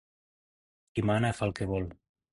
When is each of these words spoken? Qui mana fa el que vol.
Qui 0.95 1.03
mana 1.11 1.33
fa 1.41 1.49
el 1.51 1.57
que 1.61 1.69
vol. 1.75 1.87